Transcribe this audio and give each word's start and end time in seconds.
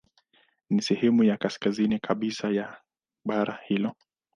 Ni 0.69 0.81
sehemu 0.81 1.23
ya 1.23 1.37
kaskazini 1.37 1.99
kabisa 1.99 2.49
ya 2.49 2.81
bara 3.25 3.59
hilo. 3.67 3.95